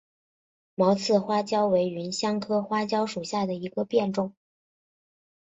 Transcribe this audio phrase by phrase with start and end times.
[0.73, 4.33] 毛刺花椒为芸香科花椒属下的一个变种。